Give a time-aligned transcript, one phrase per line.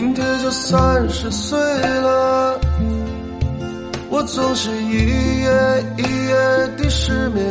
[0.00, 2.58] 明天就三十岁了，
[4.08, 6.34] 我总是一夜一夜
[6.78, 7.44] 的失眠。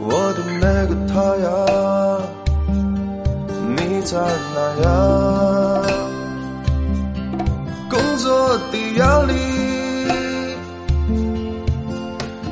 [0.00, 1.50] 我的那个他呀，
[3.76, 4.20] 你在
[4.54, 4.88] 哪呀？
[7.90, 9.34] 工作的压力，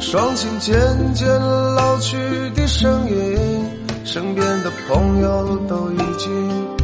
[0.01, 0.75] 双亲渐
[1.15, 1.29] 渐
[1.77, 2.17] 老去
[2.57, 3.71] 的声音，
[4.05, 6.80] 身边的朋友都已经。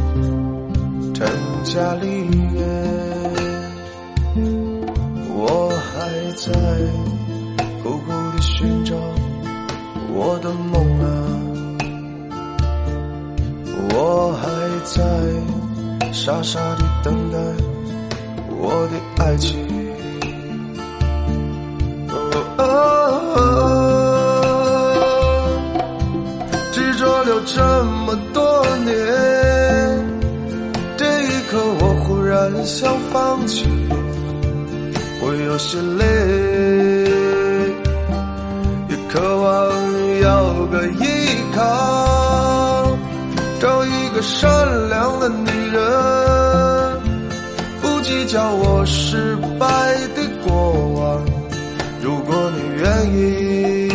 [1.17, 1.25] 成
[1.63, 2.05] 家立
[2.53, 2.61] 业，
[5.33, 5.97] 我还
[6.35, 6.53] 在
[7.81, 8.93] 苦苦的寻找
[10.13, 11.07] 我的梦啊，
[13.95, 14.45] 我还
[14.85, 14.93] 在
[16.13, 17.39] 傻傻的等待
[18.51, 19.65] 我的爱情。
[26.71, 28.46] 执着了这么多
[32.65, 33.65] 想放弃，
[35.21, 36.05] 我有些累，
[38.89, 39.47] 也渴望
[40.21, 41.05] 有个依
[41.55, 42.97] 靠，
[43.59, 45.81] 找一个善良的女人，
[47.81, 49.65] 不计较我失败
[50.15, 50.53] 的过
[50.95, 51.23] 往。
[52.01, 52.85] 如果你愿
[53.15, 53.89] 意，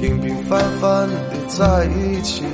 [0.00, 1.14] 平平凡凡的
[1.48, 2.44] 在一起。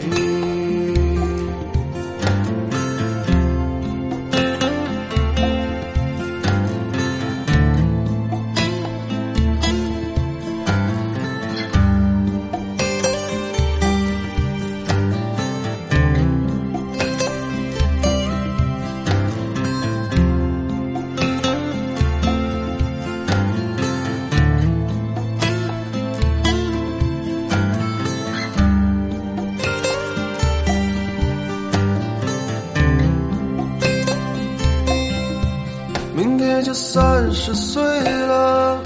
[36.75, 38.81] 三十岁了，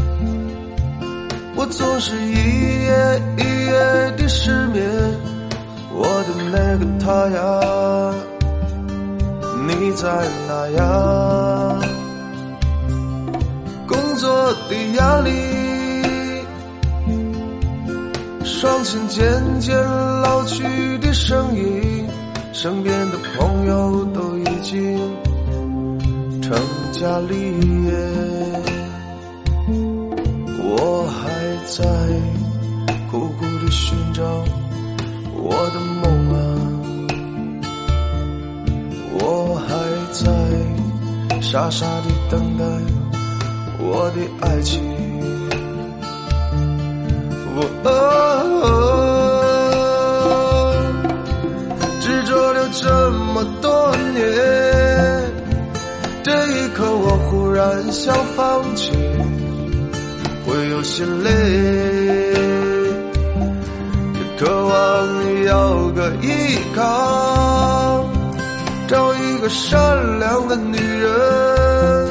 [1.55, 2.33] 我总是一
[2.85, 3.73] 夜一夜
[4.17, 4.85] 的失眠。
[5.93, 7.41] 我的那个他呀，
[9.67, 10.09] 你在
[10.49, 11.81] 哪呀？
[13.87, 15.31] 工作的压力，
[18.45, 19.25] 双亲渐
[19.61, 19.75] 渐
[20.23, 22.07] 老去的声音，
[22.53, 24.99] 身边的朋友都已经。
[26.47, 26.57] 成
[26.93, 27.91] 家立业，
[30.63, 31.19] 我还
[31.67, 31.83] 在
[33.11, 34.23] 苦苦的寻找
[35.35, 36.39] 我的梦啊，
[39.19, 39.75] 我还
[40.13, 40.23] 在
[41.41, 42.65] 傻傻的等待
[43.81, 44.81] 我的爱情。
[47.57, 47.59] 我
[52.01, 54.46] 执着了这么多年。
[57.57, 58.93] 然想放弃，
[60.45, 61.31] 会有些累，
[64.13, 64.75] 也渴望
[65.43, 68.05] 有个依靠，
[68.87, 72.09] 找一个善良的女人，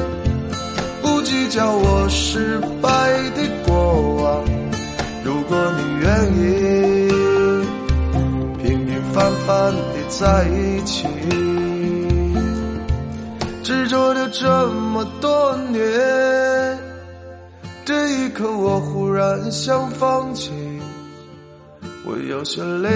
[1.00, 2.88] 不计较我失败
[3.36, 4.44] 的过往。
[5.22, 7.08] 如果你愿意，
[8.64, 9.78] 平平凡凡的
[10.08, 11.06] 在一起。
[14.32, 15.82] 这么多年，
[17.84, 20.50] 这一刻我忽然想放弃，
[22.04, 22.90] 我有些累，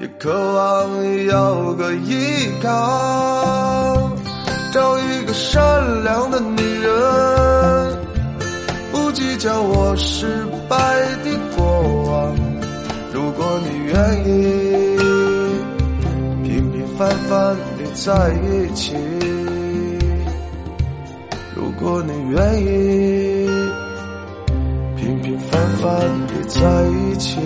[0.00, 4.10] 也渴望有个依靠，
[4.72, 7.98] 找一个善良的女人，
[8.92, 10.76] 不计较我失败
[11.22, 11.64] 的过
[12.10, 12.34] 往。
[13.12, 13.94] 如果你愿
[14.26, 14.98] 意，
[16.44, 17.77] 平平凡凡。
[17.94, 18.94] 在一起，
[21.54, 23.48] 如果你愿意，
[24.96, 25.86] 平平凡凡
[26.28, 27.38] 的在一起。